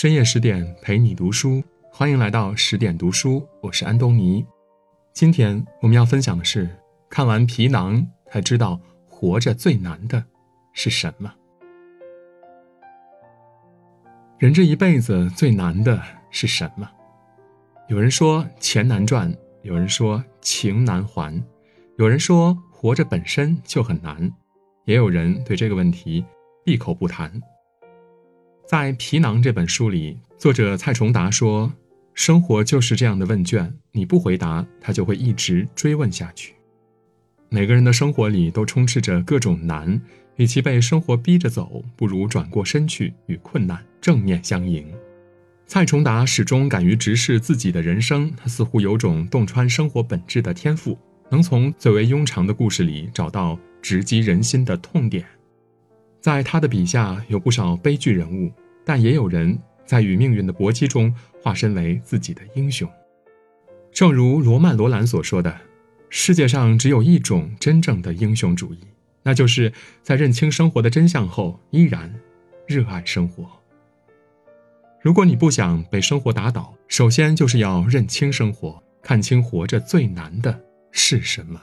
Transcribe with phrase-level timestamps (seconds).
[0.00, 4.42] 深夜十点陪你读书，欢迎来到十点读书，我是安东尼。
[5.12, 6.70] 今天我们要分享的是，
[7.10, 10.24] 看完皮囊才知道活着最难的
[10.72, 11.30] 是什么。
[14.38, 16.90] 人这一辈子最难的是什么？
[17.90, 21.44] 有人说钱难赚，有人说情难还，
[21.98, 24.32] 有人说活着本身就很难，
[24.86, 26.24] 也有人对这个问题
[26.64, 27.30] 闭口不谈。
[28.70, 31.72] 在《皮囊》这本书里，作者蔡崇达说
[32.14, 36.54] ：“生活就是这样的问卷，你不回答，他就会一直追问下去。
[37.48, 40.00] 每个人的生活里都充斥着各种难，
[40.36, 44.86] 与其被生活逼着走，不如转过身去与困难正面相迎。”
[45.66, 50.96] 蔡崇达始终敢于直视自己的人生，他似乎有种洞穿生活本质的天赋，
[51.28, 55.26] 能从最为庸常的故事里找到直击人心的痛点。
[56.20, 58.52] 在他的笔下，有不少悲剧人物。
[58.84, 62.88] 但也有人在与命运的搏击中化身为自己的英雄。
[63.92, 65.60] 正如罗曼·罗兰所说的
[66.08, 68.78] ：“世界上只有一种真正的英雄主义，
[69.22, 69.72] 那就是
[70.02, 72.14] 在认清生活的真相后，依然
[72.66, 73.48] 热爱生活。”
[75.02, 80.60] 如果你不想被生活打倒，首先就是要认清生活，看清活着最难的
[80.92, 81.60] 是什么。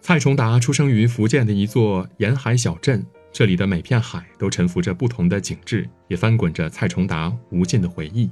[0.00, 3.06] 蔡崇达出生于福建的一座沿海小镇。
[3.32, 8.30] 这里的每片海都沉浮着不同的景致，也翻滚着蔡崇达无尽的回忆。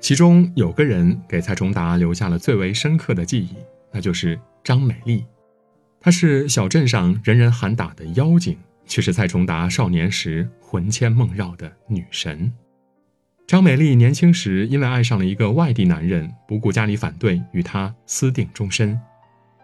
[0.00, 3.56] 其中有个人给蔡崇达留下了最为深刻的记忆，
[3.90, 5.24] 那就是张美丽。
[6.00, 12.52] 她是小镇上人人喊打的妖精，却是蔡崇达少年时魂牵梦绕的女神。
[13.46, 18.98] 张美丽年轻时因为爱上了一个外地男人，不顾家里反对，与他私定终身。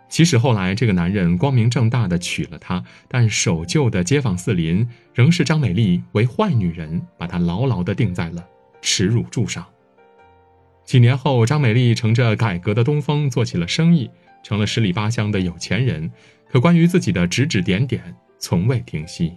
[0.08, 8.44] 即使后来这个男人光明正大的娶了她，但守旧的街坊四邻仍是张美丽为坏女人，把她牢牢的钉在了
[8.80, 9.64] 耻辱柱上。
[10.84, 14.10] 几年后，张美丽乘着改革的东风做起了生意，
[14.42, 16.10] 成了十里八乡的有钱人。
[16.50, 19.34] 可关于自己的指指点点，从未停息。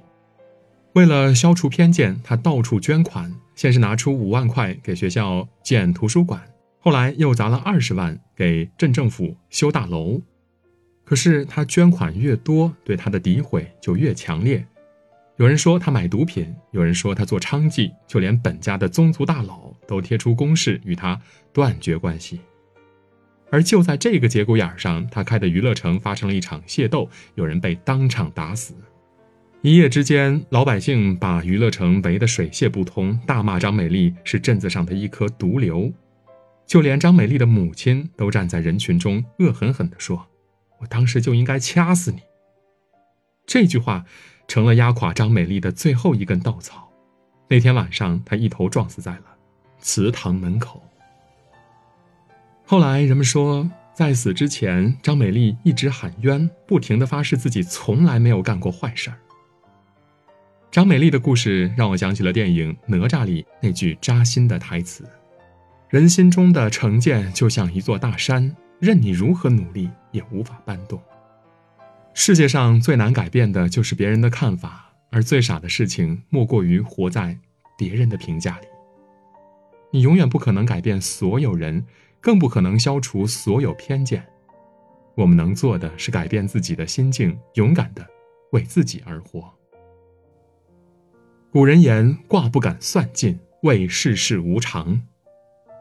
[0.94, 6.42] 为了消除偏见，她到处捐款，先是拿出五万块给学校建图书馆，
[6.80, 10.22] 后来又砸了二十万给镇政府修大楼。
[11.12, 14.66] 可是他捐款越多，对他的诋毁就越强烈。
[15.36, 21.20] 有人说他买毒品，有人说他做娼妓，就连本家的宗族大佬都贴出公示与他
[21.52, 22.40] 断绝关系。
[23.50, 28.74] 而就在这个节骨眼上，他开的娱乐城发生了一场械斗，有人被当场打死。
[29.64, 35.92] 一夜之间，老百姓把娱乐城围得水泄不通，大骂张美丽是镇子上的一颗毒瘤。
[36.66, 40.26] 就连张美丽的母亲都站在人群中恶狠狠地说。
[40.82, 42.22] 我当时就应该掐死你。
[43.46, 44.06] 这句话
[44.48, 46.90] 成了压垮张美丽的最后一根稻草。
[47.48, 49.24] 那天晚上，她一头撞死在了
[49.80, 50.82] 祠堂门口。
[52.66, 59.18] 后来人们说，在死之前，张美丽一直喊冤，不停的发誓自己从来没有干过坏事儿。
[60.72, 65.04] 张美丽的故事让我想起了电影《哪吒》里那句扎心的台词
[65.90, 71.02] ：“人心中的成见就像一座大山。”任你如何努力，也无法搬动。
[72.14, 77.38] 世界上最难改变的就是别人的看法，而最傻的事情莫过于活在
[77.78, 78.68] 别人的评价里。
[79.92, 81.86] 你永远不可能改变所有人，
[82.20, 84.26] 更不可能消除所有偏见。
[85.16, 88.06] 我们能做的是改变自己的心境，勇敢的
[88.52, 89.54] 为自己而活。
[91.52, 95.02] 古人言：“卦不敢算尽，谓世事无常。”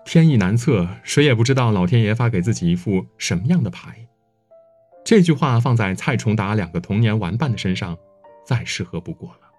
[0.04, 4.08] 天意难测，谁也不知道老天爷发给自己一副什么样的牌。
[5.04, 7.96] 这句话放在蔡崇达两个童年玩伴的身上，
[8.46, 9.50] 再适合不过了。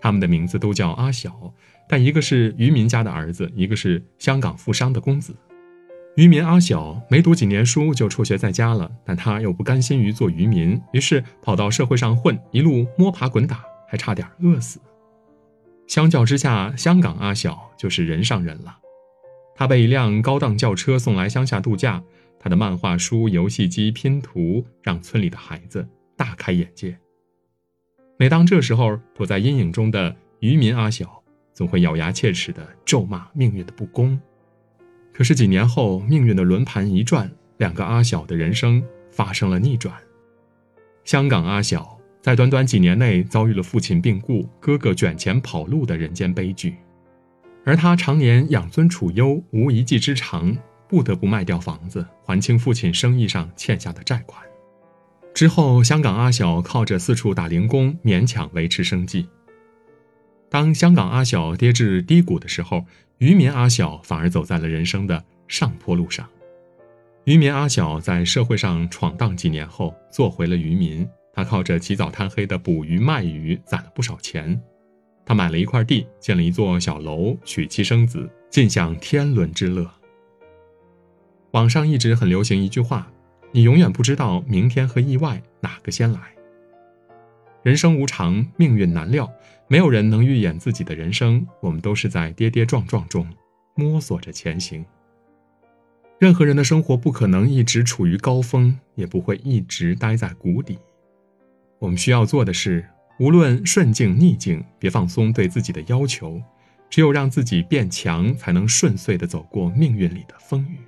[0.00, 1.52] 他们的名字都叫阿晓，
[1.88, 5.34] 但一个是渔民家的儿子，一个是香港富商的公子。
[6.16, 14.80] 渔民阿晓没读几年书就辍学在家了，但他又不甘心于做渔民，于是跑到社会上混，一路摸爬滚打，还差点饿死。
[15.86, 18.78] 相较之下，香港阿晓就是人上人了。
[19.54, 22.02] 他被一辆高档轿车送来乡下度假，
[22.38, 25.86] 他的漫画书、游戏机、拼图让村里的孩子
[26.16, 26.98] 大开眼界。
[28.18, 34.18] 每当这时候，躲在阴影中的渔民阿晓总会咬牙切齿地咒骂命运的不公。
[35.12, 39.94] 可是几年后，命运的轮盘一转，两个阿晓的人生发生了逆转。
[41.04, 46.76] 香港阿晓在短短几年内遭遇了父亲病故、哥哥卷钱跑路的人间悲剧。
[47.64, 50.56] 而他常年养尊处优，无一技之长，
[50.88, 54.42] 不得不卖掉房子还清父亲生意上欠下的债款。
[55.34, 59.28] 之后，香港阿晓靠着四处打零工勉强维持生计。
[60.50, 62.84] 当香港阿小跌至低谷的时候，
[63.18, 66.28] 渔民阿小反而走在了人生的上坡路上。
[67.24, 71.06] 渔民阿小在社会上闯荡几年后，做回了渔民。
[71.34, 74.60] 他靠着起早贪黑的捕鱼卖鱼，攒了不少钱。
[75.24, 79.88] 他买了一块地，建了一座小楼，娶妻生子，尽享天伦之乐。
[81.52, 83.10] 网上一直很流行一句话
[83.52, 86.20] ：“你永远不知道明天和意外哪个先来。”
[87.64, 89.30] 人生无常，命运难料，
[89.66, 91.46] 没有人能预演自己的人生。
[91.60, 93.26] 我们都是在跌跌撞撞中
[93.74, 94.84] 摸索着前行。
[96.18, 100.78] 任何人的生活不可能一直处于高峰，也不会一直待在谷底。
[101.78, 102.84] 我们需要做的是，
[103.18, 106.42] 无论顺境逆境，别放松对自己的要求。
[106.90, 110.78] 只有让自己变强，才能顺遂的走过命运里的风雨。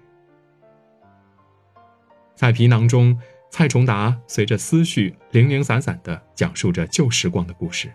[2.41, 3.21] 在皮囊中，
[3.51, 7.93] 蔡崇达随着思绪零零散散的讲述着旧时光的故事。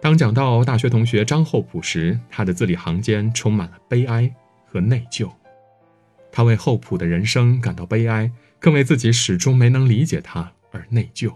[0.00, 4.34] 当讲到大学同学张厚朴时，他的字里行间充满了悲哀
[4.64, 5.30] 和内疚。
[6.32, 11.30] 他为厚朴的人生感到悲哀，更为自己始终没能理解他而内疚。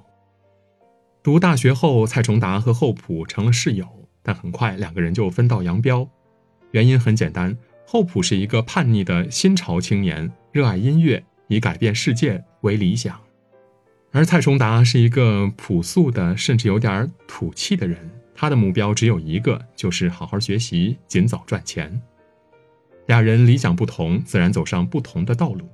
[1.22, 3.86] 读大学后，蔡崇达和厚朴成了室友，
[4.22, 6.08] 但很快两个人就分道扬镳。
[6.70, 7.54] 原因很简单，
[7.86, 13.14] 厚朴是一个叛逆的新潮青年，热爱音乐，以改变世界为理想；
[14.12, 22.00] 而蔡崇达是一个朴素的，甚至有点土气的人，他的目标只有一个，就是好好学习，尽早赚钱。
[23.06, 25.68] 俩人理想不同，自然走上不同的道路。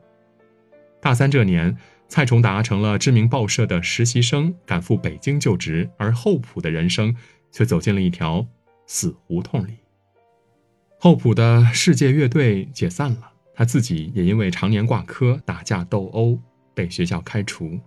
[1.01, 1.77] 大三这年，
[2.09, 7.15] 蔡崇达成了知名报社的实习生，赶赴北京就职，而厚朴的人生
[7.53, 8.47] 却走进了一条
[8.87, 9.75] 死胡同里。
[10.99, 16.39] 厚朴的世界乐队解散了，他自己也因为常年挂科、打架斗殴
[16.73, 17.79] 被学校开除。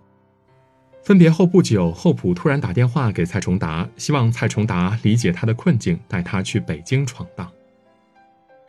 [1.02, 7.50] 分别后不久，厚朴突然打电话给蔡崇达，希望蔡崇达理解他的困境，带他去北京闯荡。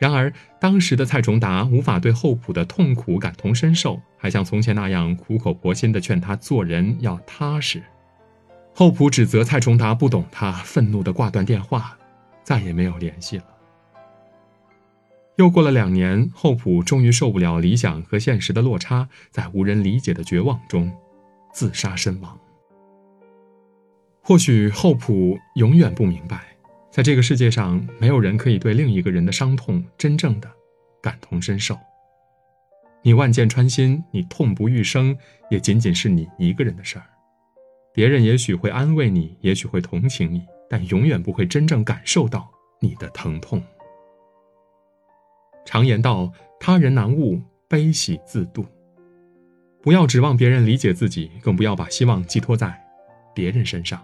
[0.00, 7.80] 然而，当时的蔡崇达无法对厚朴的痛苦感同身受，还像从前那样苦口婆心地劝他做人要踏实。
[8.74, 11.96] 厚朴指责蔡崇达不懂他，愤怒地挂断电话，
[12.42, 13.44] 再也没有联系了。
[15.36, 20.90] 又过了两年，厚朴终于受不了理想和现实的落差，在无人理解的绝望中
[21.52, 22.38] 自杀身亡。
[24.22, 26.56] 或许厚朴永远不明白。
[26.90, 30.50] 在这个世界上，没有人可以对另一个人的伤痛真正的
[31.02, 31.78] 感同身受。
[33.02, 35.16] 你万箭穿心，你痛不欲生，
[35.50, 37.04] 也仅仅是你一个人的事儿。
[37.92, 42.50] 别人也许会安慰你，也许会同情你，但永远不会真正感受到
[42.80, 43.62] 你的疼痛。
[45.66, 48.64] 常言道：“他人难悟，悲喜自度。”
[49.82, 52.82] 不要指望别人理解自己，更不要把希望寄托在
[53.34, 54.02] 别人身上。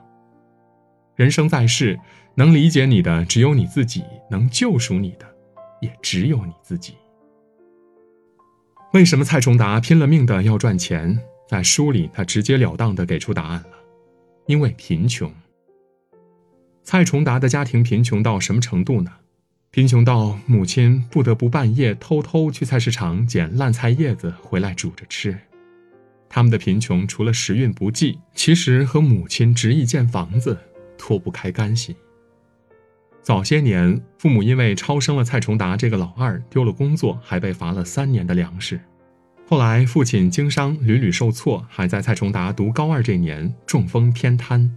[1.17, 1.99] 人生在世。
[2.35, 5.37] 能理解你的只有你自己，能救赎你的
[5.83, 6.95] 也只有你自己。
[8.95, 11.21] 为什么蔡崇达拼了命的要赚钱？
[11.47, 13.77] 在书里，他直截了当的给出答案了：
[14.47, 15.31] 因为贫穷。
[16.83, 19.13] 蔡崇达的家庭贫穷到什么程度呢？
[19.75, 25.35] 贫穷到母亲不得不半夜偷偷去菜市场捡烂菜叶子回来煮着吃。
[26.29, 30.59] 他们的贫穷除了时运不济，其实和母亲执意建房子
[30.99, 31.97] 脱不开干系。
[33.23, 38.79] 早些年，父母因为超生了蔡崇达这个老二，丢了工作，还被罚了三年的粮食。
[39.49, 44.71] 后来，父亲经商屡屡受挫，还在蔡崇达读高二这年中风偏瘫。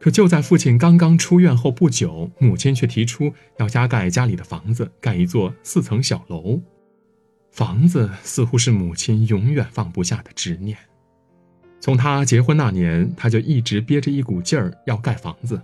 [0.00, 6.60] 可就在父亲刚刚出院后不久，母亲却提出要加盖家里的房子，盖一座四层小楼。
[7.50, 10.78] 房子似乎是母亲永远放不下的执念。
[11.80, 15.60] 从他结婚那年，他就一直憋着一股劲儿要盖房子。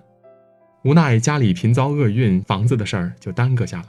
[0.82, 3.86] 无奈家里频遭厄运，房子的事儿就耽搁下来。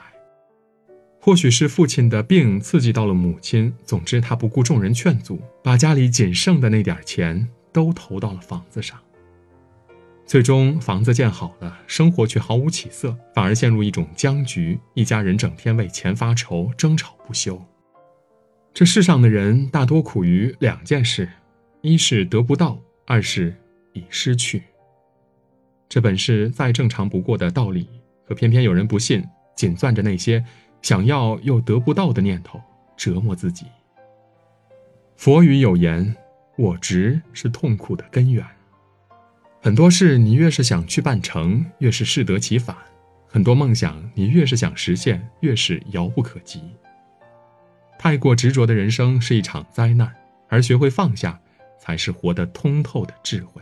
[1.20, 9.00] 或许是父亲的病刺激到了母亲，总之他不顾众人劝阻，把家里仅剩的那点钱都投到了房子上。
[10.26, 14.80] 最终房子建好了，生活却毫无起色，反而陷入一种僵局。
[14.96, 17.64] 一家人整天为钱发愁，争吵不休。
[18.74, 21.30] 这世上的人大多苦于两件事：
[21.82, 23.56] 一是得不到，二是
[23.94, 24.64] 已失去。
[25.88, 27.88] 这本是再正常不过的道理，
[28.28, 29.24] 可偏偏有人不信，
[29.56, 30.44] 紧攥着那些
[30.82, 32.60] 想要又得不到的念头，
[32.98, 33.68] 折磨自己。
[35.16, 36.16] 佛语有言
[36.58, 38.44] ：“我执是痛苦的根源。”
[39.66, 42.76] 很多事你越是想去办成，越是适得其反；
[43.26, 46.62] 很多梦想你越是想实现，越是遥不可及。
[47.98, 50.14] 太过执着的人生是一场灾难，
[50.50, 51.42] 而学会放下，
[51.80, 53.60] 才是活得通透的智慧。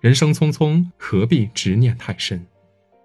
[0.00, 2.44] 人生匆匆，何必执念太深？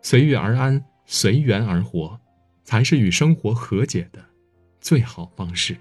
[0.02, 2.20] 随遇而安，随缘而活，
[2.64, 4.26] 才是与生活和解的
[4.80, 5.78] 最好方式。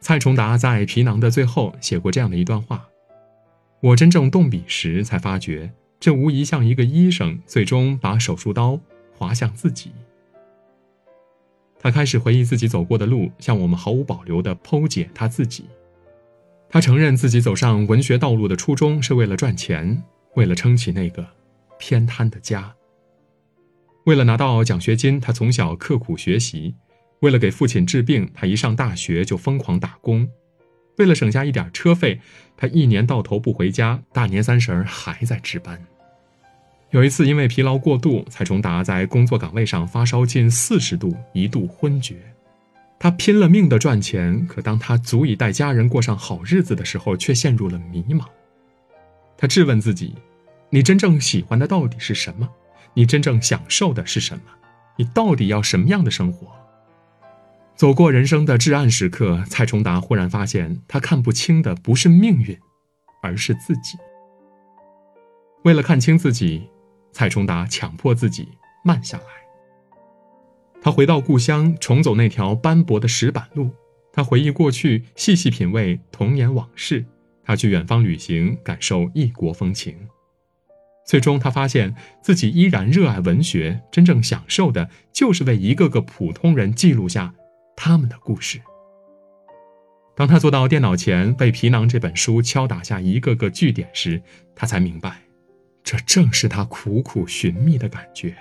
[0.00, 2.84] 蔡崇达在《皮囊》的最后写过这样的一段话
[3.84, 8.80] ：“我真正动笔时，才发觉，这无疑像一个医生最终把手术刀
[9.12, 9.92] 划向自己。”
[11.78, 15.66] 他开始回忆自己走过的路，向我们毫无保留地剖解他自己。
[16.70, 20.02] 他承认自己走上文学道路的初衷是为了赚钱，
[20.34, 21.26] 为了撑起那个
[21.78, 22.74] 偏瘫的家。
[24.06, 26.74] 为了拿到奖学金，他从小刻苦学习。
[27.20, 30.26] 为了给父亲治病，他一上大学就疯狂打工；
[30.96, 32.20] 为了省下一点车费，
[32.56, 35.78] 他一年到头不回家，大年三十儿还在值班。
[36.90, 42.16] 有一次，因为疲劳过度，蔡崇达在工作岗位上发烧近四十度，一度昏厥。
[43.00, 48.24] 他拼了命的赚钱，可当他足以带家人过上好日子的时候，却陷入了迷茫。
[49.36, 50.14] 他质问自己
[50.70, 52.48] ：“你真正喜欢的到底是什么？
[52.94, 54.44] 你真正享受的是什么？
[54.96, 56.46] 你到底要什么样的生活？”
[57.76, 62.56] 走过人生的至暗时刻，蔡崇达忽然发现，他看不清的不是命运，
[63.20, 63.98] 而是自己。
[65.64, 66.68] 为了看清自己，
[67.12, 68.48] 蔡崇达强迫自己
[68.84, 69.24] 慢下来。
[70.80, 73.70] 他回到故乡，重走那条斑驳的石板路。
[74.12, 77.04] 他回忆过去，细细品味童年往事。
[77.42, 79.96] 他去远方旅行，感受异国风情。
[81.04, 87.34] 最终，他发现自己依然热爱文学，真正享受的就是为一个个普通人记录下。
[87.76, 88.60] 他们的故事。
[90.16, 94.22] 当他坐到电脑前，被《皮囊》这本书敲打下一个个句点时，
[94.54, 95.22] 他才明白，
[95.82, 98.36] 这正是他苦苦寻觅的感觉。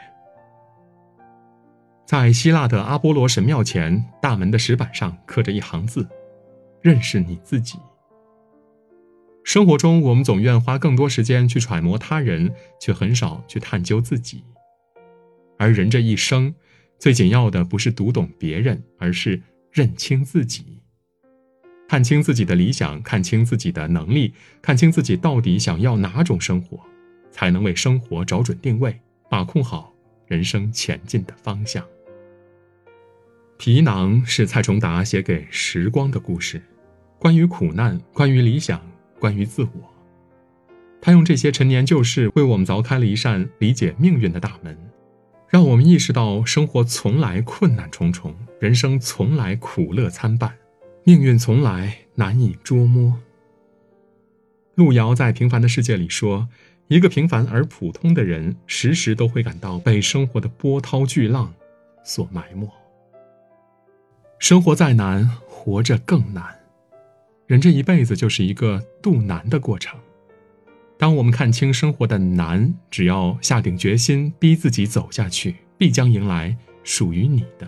[2.06, 6.08] 在希腊的阿波罗神庙前，大门的石板上刻着一行字
[6.84, 7.80] ：“认识你自己。”
[9.44, 14.44] 生活中，我们总愿花更多时间去揣摩他人，却很少去探究自己。
[15.58, 16.54] 而人这一生，
[17.04, 19.42] 最紧要的不是读懂别人，而是
[19.74, 20.80] 认清自己，
[21.86, 26.80] 看清自己的理想，看清自己的能力，看清自己到底想要哪种生活，
[27.30, 28.98] 才能为生活找准定位，
[29.30, 29.94] 把控好
[30.28, 31.86] 人生前进的方向。
[33.58, 36.64] 皮囊是蔡崇达写给时光的故事，
[37.20, 38.82] 关于苦难，关于理想，
[39.20, 39.94] 关于自我。
[41.02, 44.93] 他用这些陈年旧事为我们凿开了一扇理解命运的大门。
[45.54, 50.58] 让我们意识到，生活从来困难重重，人生从来苦乐参半，
[51.04, 53.20] 命运从来难以捉摸。
[54.74, 56.50] 路遥在《平凡的世界》里说
[56.90, 61.54] ：“一个平凡而普通的人，时时都会感到被生活的波涛巨浪
[62.04, 62.68] 所埋没。
[64.40, 66.62] 生活再难，活着更难。
[67.46, 70.00] 人这一辈子就是一个渡难的过程。”
[70.98, 77.68] 当我们看清生活的难，只要下定决心，逼自己走下去，必将迎来属于你的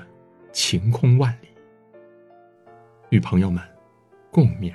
[0.54, 1.48] 晴空万里。
[3.10, 3.62] 与朋友们
[4.32, 4.74] 共勉。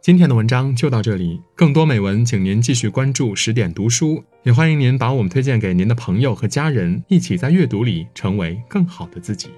[0.00, 9.50] 今天的文章就到这里，更多美文，请您继续关注十点读书，也欢迎您把我们推荐给您的朋友和家人，一起在阅读里成为更好的自己。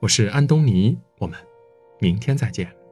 [0.00, 1.38] 我是安东尼，我们
[2.00, 2.83] 明天再见。